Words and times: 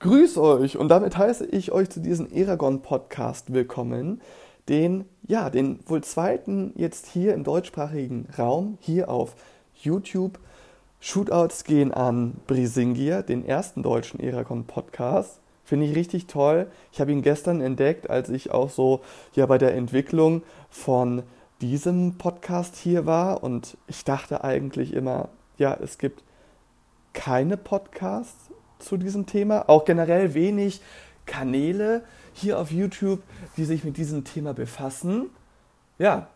Grüß 0.00 0.38
euch 0.38 0.78
und 0.78 0.88
damit 0.88 1.18
heiße 1.18 1.44
ich 1.44 1.72
euch 1.72 1.90
zu 1.90 2.00
diesem 2.00 2.32
Eragon 2.32 2.80
Podcast 2.80 3.52
willkommen, 3.52 4.22
den 4.66 5.04
ja, 5.28 5.50
den 5.50 5.78
wohl 5.86 6.02
zweiten 6.02 6.72
jetzt 6.74 7.06
hier 7.06 7.34
im 7.34 7.44
deutschsprachigen 7.44 8.26
Raum 8.38 8.78
hier 8.80 9.10
auf 9.10 9.34
YouTube. 9.74 10.38
Shootouts 11.00 11.64
gehen 11.64 11.92
an 11.92 12.40
Brisingia, 12.46 13.20
den 13.20 13.44
ersten 13.44 13.82
deutschen 13.82 14.20
Eragon 14.20 14.64
Podcast. 14.64 15.38
Finde 15.64 15.84
ich 15.84 15.94
richtig 15.94 16.28
toll. 16.28 16.68
Ich 16.92 17.02
habe 17.02 17.12
ihn 17.12 17.20
gestern 17.20 17.60
entdeckt, 17.60 18.08
als 18.08 18.30
ich 18.30 18.52
auch 18.52 18.70
so 18.70 19.02
ja 19.34 19.44
bei 19.44 19.58
der 19.58 19.74
Entwicklung 19.74 20.40
von 20.70 21.24
diesem 21.60 22.16
Podcast 22.16 22.76
hier 22.76 23.04
war 23.04 23.42
und 23.44 23.76
ich 23.86 24.02
dachte 24.04 24.44
eigentlich 24.44 24.94
immer, 24.94 25.28
ja, 25.58 25.76
es 25.78 25.98
gibt 25.98 26.24
keine 27.12 27.58
Podcasts 27.58 28.50
zu 28.80 28.96
diesem 28.96 29.26
Thema. 29.26 29.68
Auch 29.68 29.84
generell 29.84 30.34
wenig 30.34 30.80
Kanäle 31.26 32.02
hier 32.32 32.58
auf 32.58 32.70
YouTube, 32.70 33.22
die 33.56 33.64
sich 33.64 33.84
mit 33.84 33.96
diesem 33.96 34.24
Thema 34.24 34.54
befassen. 34.54 35.30
Ja, 35.98 36.28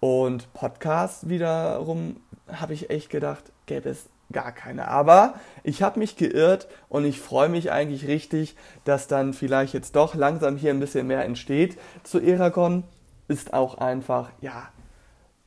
und 0.00 0.52
Podcasts 0.54 1.28
wiederum 1.28 2.16
habe 2.50 2.74
ich 2.74 2.90
echt 2.90 3.10
gedacht, 3.10 3.52
gäbe 3.66 3.90
es 3.90 4.08
gar 4.32 4.52
keine. 4.52 4.88
Aber 4.88 5.34
ich 5.62 5.82
habe 5.82 5.98
mich 5.98 6.16
geirrt 6.16 6.68
und 6.88 7.04
ich 7.04 7.20
freue 7.20 7.48
mich 7.48 7.70
eigentlich 7.70 8.06
richtig, 8.06 8.56
dass 8.84 9.08
dann 9.08 9.34
vielleicht 9.34 9.74
jetzt 9.74 9.96
doch 9.96 10.14
langsam 10.14 10.56
hier 10.56 10.70
ein 10.70 10.80
bisschen 10.80 11.06
mehr 11.06 11.24
entsteht 11.24 11.78
zu 12.02 12.20
Eragon. 12.20 12.84
Ist 13.28 13.52
auch 13.52 13.78
einfach, 13.78 14.30
ja, 14.40 14.68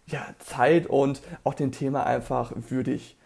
ja, 0.05 0.25
Zeit 0.39 0.88
und 0.88 1.22
auch 1.44 1.53
dem 1.53 1.72
Thema 1.72 2.05
einfach 2.05 2.52
würdig. 2.55 3.17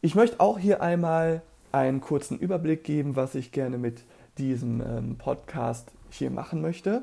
Ich 0.00 0.14
möchte 0.14 0.40
auch 0.40 0.58
hier 0.58 0.82
einmal 0.82 1.42
einen 1.72 2.00
kurzen 2.00 2.38
Überblick 2.38 2.84
geben, 2.84 3.16
was 3.16 3.34
ich 3.34 3.52
gerne 3.52 3.78
mit 3.78 4.04
diesem 4.38 4.80
ähm, 4.80 5.16
Podcast 5.16 5.90
hier 6.10 6.30
machen 6.30 6.60
möchte. 6.60 7.02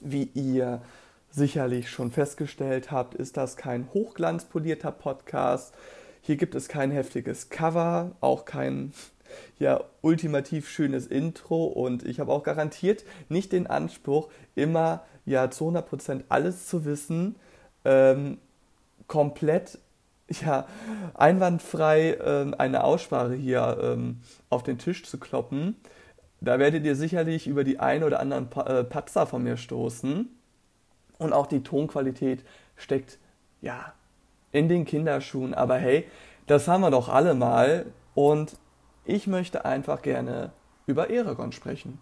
Wie 0.00 0.24
ihr 0.34 0.82
sicherlich 1.30 1.90
schon 1.90 2.10
festgestellt 2.10 2.90
habt, 2.90 3.14
ist 3.14 3.36
das 3.36 3.56
kein 3.56 3.88
hochglanzpolierter 3.92 4.92
Podcast. 4.92 5.74
Hier 6.22 6.36
gibt 6.36 6.54
es 6.54 6.68
kein 6.68 6.90
heftiges 6.90 7.50
Cover, 7.50 8.12
auch 8.20 8.44
kein 8.44 8.92
ja, 9.58 9.84
ultimativ 10.02 10.68
schönes 10.68 11.06
Intro 11.06 11.66
und 11.66 12.04
ich 12.04 12.20
habe 12.20 12.32
auch 12.32 12.42
garantiert 12.42 13.04
nicht 13.28 13.52
den 13.52 13.66
Anspruch, 13.66 14.28
immer 14.54 15.04
ja 15.24 15.50
zu 15.50 15.68
100% 15.68 16.24
alles 16.28 16.66
zu 16.66 16.84
wissen, 16.84 17.36
ähm, 17.84 18.38
komplett 19.06 19.78
ja, 20.28 20.66
einwandfrei 21.14 22.12
äh, 22.12 22.52
eine 22.58 22.84
Aussprache 22.84 23.34
hier 23.34 23.78
ähm, 23.80 24.20
auf 24.50 24.62
den 24.62 24.78
Tisch 24.78 25.04
zu 25.04 25.18
kloppen. 25.18 25.76
Da 26.40 26.58
werdet 26.58 26.84
ihr 26.84 26.96
sicherlich 26.96 27.46
über 27.46 27.64
die 27.64 27.80
ein 27.80 28.02
oder 28.02 28.20
anderen 28.20 28.50
pa 28.50 28.62
äh, 28.62 28.84
Patzer 28.84 29.26
von 29.26 29.42
mir 29.42 29.56
stoßen. 29.56 30.28
Und 31.18 31.32
auch 31.32 31.46
die 31.46 31.62
Tonqualität 31.62 32.44
steckt, 32.76 33.18
ja, 33.62 33.94
in 34.52 34.68
den 34.68 34.84
Kinderschuhen. 34.84 35.54
Aber 35.54 35.76
hey, 35.76 36.06
das 36.46 36.68
haben 36.68 36.82
wir 36.82 36.90
doch 36.90 37.08
alle 37.08 37.34
mal. 37.34 37.86
Und 38.14 38.58
ich 39.04 39.26
möchte 39.26 39.64
einfach 39.64 40.02
gerne 40.02 40.52
über 40.86 41.10
Eragon 41.10 41.52
sprechen. 41.52 42.00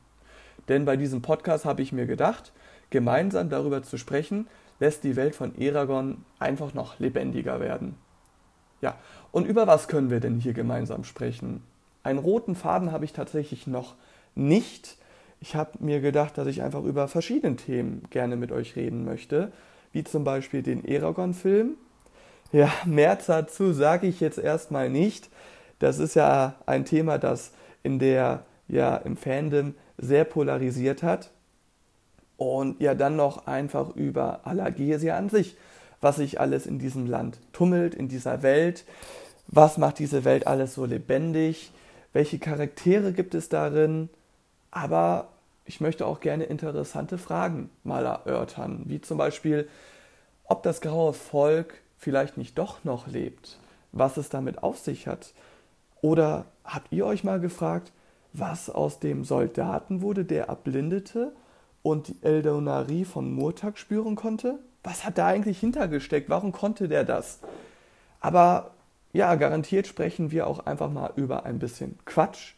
Denn 0.69 0.84
bei 0.84 0.97
diesem 0.97 1.22
Podcast 1.22 1.64
habe 1.64 1.83
ich 1.83 1.92
mir 1.92 2.06
gedacht, 2.06 2.53
gemeinsam 2.91 3.50
darüber 3.50 3.83
zu 3.83 3.98
sprechen, 3.98 4.48
lässt 4.81 5.05
die 5.05 5.16
Welt 5.16 5.34
von 5.34 5.56
Eragon 5.59 6.25
einfach 6.38 6.75
noch 6.75 6.98
lebendiger 6.98 7.61
werden. 7.61 7.97
Ja, 8.85 8.99
und 9.33 9.47
über 9.47 9.67
was 9.67 9.89
können 9.89 10.11
wir 10.11 10.21
denn 10.21 10.41
hier 10.41 10.53
gemeinsam 10.53 11.05
sprechen? 11.05 11.63
Einen 12.03 12.19
roten 12.19 12.55
Faden 12.55 12.93
habe 12.93 13.07
ich 13.07 13.15
tatsächlich 13.15 13.67
noch 13.67 13.95
nicht. 14.35 14.99
Ich 15.41 15.55
habe 15.57 15.71
mir 15.79 16.03
gedacht, 16.03 16.37
dass 16.37 16.47
ich 16.49 16.61
einfach 16.61 16.85
über 16.85 17.09
verschiedene 17.09 17.57
Themen 17.57 18.03
gerne 18.11 18.37
mit 18.37 18.53
euch 18.53 18.77
reden 18.77 19.07
möchte, 19.07 19.53
wie 19.93 20.05
zum 20.05 20.23
Beispiel 20.23 20.62
den 20.62 20.85
Eragon-Film. 20.85 21.77
Ja, 22.53 22.71
mehr 22.84 23.17
dazu 23.27 23.73
sage 23.73 24.06
ich 24.06 24.21
jetzt 24.21 24.37
erstmal 24.37 24.91
nicht. 24.91 25.31
Das 25.78 25.99
ist 25.99 26.15
ja 26.15 26.56
ein 26.67 26.84
Thema, 26.84 27.17
das 27.17 27.53
in 27.83 27.99
der, 27.99 28.44
ja, 28.69 28.99
im 28.99 29.17
Fandom 29.17 29.77
sehr 29.97 30.25
polarisiert 30.25 31.03
hat. 31.03 31.31
Und 32.37 32.83
ja, 32.83 32.94
dann 32.94 33.17
noch 33.17 33.47
einfach 33.47 33.97
über 33.97 34.41
Allergesia 34.44 35.17
an 35.17 35.31
sich 35.31 35.56
was 36.04 36.16
sich 36.16 36.38
alles 36.38 36.66
in 36.66 36.78
diesem 36.78 37.06
Land 37.06 37.38
tummelt, 37.53 37.94
in 37.94 38.09
dieser 38.09 38.42
Welt. 38.42 38.84
Was 39.47 39.78
macht 39.78 39.98
diese 39.98 40.25
Welt 40.25 40.47
alles 40.47 40.75
so 40.75 40.84
lebendig? 40.84 41.72
Welche 42.12 42.38
Charaktere 42.38 43.15
gibt 43.15 43.34
es 43.34 43.48
darin? 43.48 44.10
Aber 44.70 45.28
ich 45.64 45.81
möchte 45.81 46.06
auch 46.06 46.20
gerne 46.20 46.44
interessante 46.44 47.16
Fragen 47.16 47.70
mal 47.84 48.04
erörtern, 48.04 48.82
wie 48.84 49.00
zum 49.00 49.16
Beispiel, 49.16 49.66
ob 50.44 50.62
das 50.62 50.82
graue 50.82 51.14
Volk 51.14 51.81
vielleicht 51.97 52.37
nicht 52.37 52.59
doch 52.59 52.84
noch 52.84 53.06
lebt, 53.06 53.59
was 53.93 54.19
es 54.19 54.28
damit 54.28 54.62
auf 54.62 54.78
sich 54.78 55.06
hat. 55.06 55.32
Oder 56.03 56.44
habt 56.64 56.93
ihr 56.93 57.06
euch 57.06 57.25
mal 57.25 57.41
gefragt, 57.41 57.93
was 58.34 58.69
aus 58.69 59.00
dem 59.00 59.25
Soldaten 59.25 60.03
wurde, 60.03 60.26
der 60.26 60.48
erblindete 60.48 61.32
und 61.82 62.09
die 62.09 62.22
Eldonarie 62.22 63.06
von 63.06 63.32
Murtag 63.32 63.78
spüren 63.78 64.16
konnte? 64.16 64.59
Was 64.84 65.05
hat 65.05 65.19
da 65.19 65.27
eigentlich 65.27 65.59
hintergesteckt? 65.59 66.28
Warum 66.28 66.53
konnte 66.53 66.87
der 66.89 67.05
das? 67.05 67.41
Aber 68.21 68.71
ja, 69.12 69.34
garantiert 69.34 69.87
sprechen 69.87 70.31
wir 70.31 70.47
auch 70.47 70.67
einfach 70.67 70.91
mal 70.91 71.12
über 71.17 71.45
ein 71.45 71.59
bisschen 71.59 71.99
Quatsch. 72.05 72.53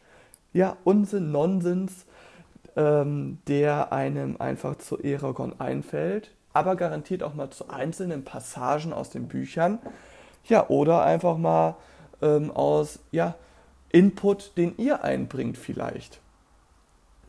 Ja, 0.53 0.77
Unsinn, 0.83 1.31
Nonsens, 1.31 2.05
ähm, 2.75 3.39
der 3.47 3.91
einem 3.93 4.37
einfach 4.39 4.77
zu 4.77 4.99
Eragon 4.99 5.59
einfällt. 5.59 6.31
Aber 6.53 6.75
garantiert 6.75 7.23
auch 7.23 7.33
mal 7.33 7.49
zu 7.49 7.69
einzelnen 7.69 8.23
Passagen 8.23 8.91
aus 8.91 9.09
den 9.09 9.27
Büchern. 9.27 9.79
Ja, 10.45 10.67
oder 10.69 11.03
einfach 11.03 11.37
mal 11.37 11.75
ähm, 12.21 12.51
aus 12.51 12.99
ja, 13.11 13.35
Input, 13.91 14.57
den 14.57 14.75
ihr 14.77 15.03
einbringt 15.03 15.57
vielleicht. 15.57 16.19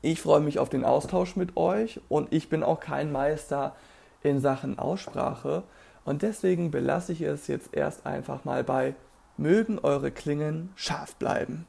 Ich 0.01 0.21
freue 0.21 0.41
mich 0.41 0.59
auf 0.59 0.71
den 0.71 0.85
Austausch 0.85 1.37
mit 1.37 1.57
euch 1.57 2.01
und 2.09 2.33
ich 2.33 2.49
bin 2.49 2.63
auch 2.63 2.81
kein 2.81 3.13
Meister 3.13 3.75
in 4.23 4.41
Sachen 4.41 4.79
Aussprache 4.79 5.63
und 6.05 6.23
deswegen 6.23 6.71
belasse 6.71 7.13
ich 7.13 7.23
es 7.23 7.47
jetzt 7.47 7.75
erst 7.75 8.07
einfach 8.07 8.45
mal 8.45 8.65
bei 8.65 8.95
mögen 9.37 9.79
eure 9.79 10.11
Klingen 10.11 10.71
scharf 10.75 11.15
bleiben. 11.17 11.67